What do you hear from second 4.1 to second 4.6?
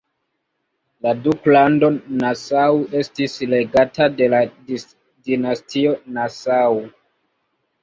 de la